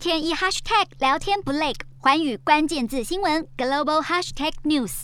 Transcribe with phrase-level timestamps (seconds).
[0.00, 5.02] 天一 hashtag 聊天不累，寰宇关键字新闻 global hashtag news。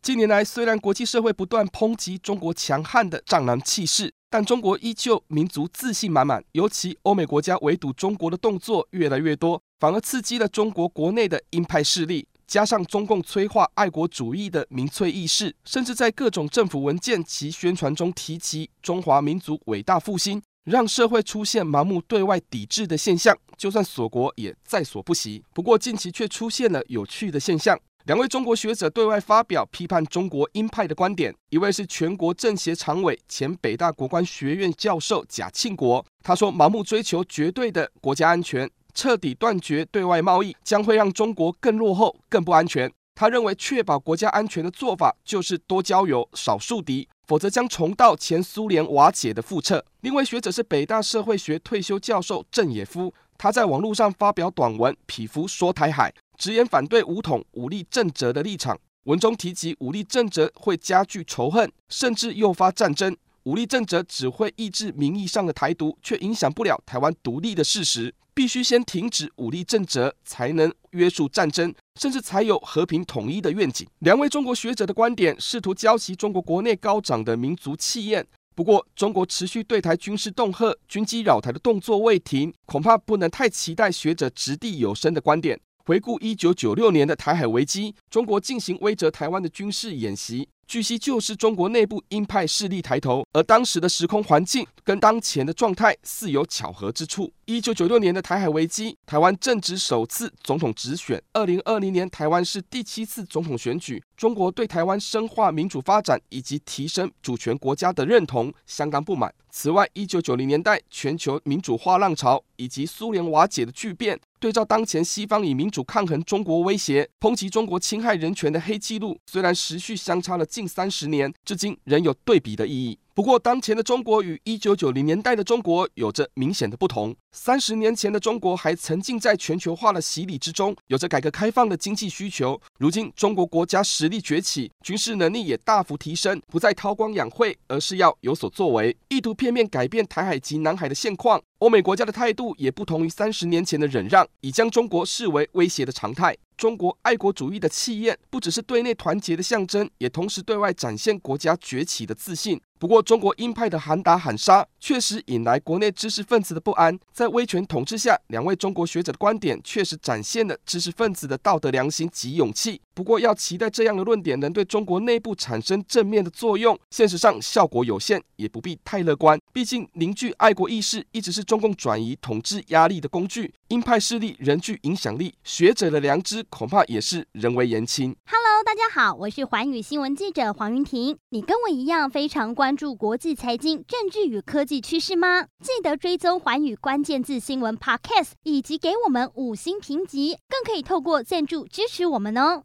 [0.00, 6.42] 近年来，虽然国际社会不断抨击中国强悍的战狼气势，但中国依旧民族自信满满。
[6.52, 12.26] 尤其欧美国家围堵中国的动作越来越多，反而刺激了中国国内的鹰派势力。
[12.46, 23.36] 加上中共催化爱国主义的民粹意识，甚至在各种政府文件及宣传中提及中华民族伟大复兴，让社会出现盲目对外抵制的现象。
[23.56, 25.44] 就算锁国也在所不惜。
[25.52, 31.34] 不过近期却出现了有趣的现象：两位中国学者对外发表批判中国鹰派的观点。
[31.50, 42.90] 一位是全国政协常委、前北大国关学院教授贾庆国，他说：“盲目追求绝对的国家安全。”彻底断绝对外贸易将会让中国更落后、更不安全。
[43.20, 49.84] 他认为，确保国家安全的做法就是多交友、少树敌，否则将重蹈前苏联瓦解的覆辙。
[50.00, 58.80] 另一位学者是北大社会学退休教授郑也夫，他在网络上发表短文《匹夫说台海》，直言反对武统、武力震慑的立场。
[59.02, 63.14] 文中提及，武力震慑会加剧仇恨，甚至诱发战争。
[63.44, 68.14] 武力政者只会抑制名义上的台独，却影响不了台湾独立的事实。
[68.32, 73.86] 必须先停止武力政者，才能约束战争，甚至才有和平统一的愿景。
[73.98, 78.26] 两位中国学者的观点，试图浇熄中国国内高涨的民族气焰。
[78.54, 85.58] 不过，中国持续对台军事恫吓、军机扰台的动作未停，恐怕不能太期待学者掷地有声的观点。
[85.84, 90.48] 回顾一九九六年的台海危机，中国进行威慑台湾的军事演习。
[90.70, 97.32] 据悉，就是中国内部鹰派势力抬头，而当时的时空环境跟当前的状态似有巧合之处。
[97.46, 104.00] 一九九六年的台海危机，台湾正值首次总统直选；二零二零年，台湾是第七次总统选举。
[104.20, 109.34] 中国对台湾深化民主发展以及提升主权国家的认同相当不满。
[109.48, 122.98] 此外，一九九零年代全球民主化浪潮以及苏联瓦解的巨变，对照当前西方以民主抗衡中国威胁、抨击中国侵害人权的黑记录，虽然时序相差了近三十年，至今仍有对比的意义。
[123.20, 127.14] 不过，当前的中国与一九九零年代的中国有着明显的不同。
[127.32, 132.58] 三十年前的中国还沉浸在全球化的洗礼之中，有着改革开放的经济需求。
[132.78, 141.42] 如今，中国国家实力崛起，军事能力也大幅提升，不再韬光养晦，而是要有所作为，意图片面改变台海及南海的现况。
[141.58, 146.34] 欧美国家的态度也不同于三十年前的忍让，已将中国视为威胁的常态。
[146.60, 152.60] 中国爱国主义的气焰，不只是对内团结的象征，也同时对外展现国家崛起的自信。
[152.78, 156.98] 不过，中国鹰派的喊打喊杀，确实引来国内知识分子的不安。
[157.12, 162.80] 在威权统治下，两位中国学者的观点确实展现了知识分子的道德良心及勇气。
[162.94, 169.38] 不过，要期待这样的论点能对中国内部产生正面的作用，现实上效果有限，也不必太乐观。
[169.52, 173.52] 毕竟，凝聚爱国意识一直是中共转移统治压力的工具。
[173.68, 178.14] 鹰派势力仍具影响力，学者的良知恐怕也是人微言轻。
[178.26, 181.16] Hello，大家好，我是寰宇新闻记者黄云婷。
[181.30, 185.44] 你跟我一样非常关注国际财经、政治与科技趋势吗？
[185.62, 192.64] 记得追踪寰宇关键字新闻 Podcast，以及给我们五星评级，更可以透过赞助支持我们哦。